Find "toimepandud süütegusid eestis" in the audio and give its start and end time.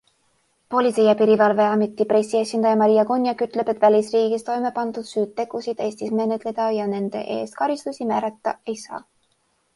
4.49-6.17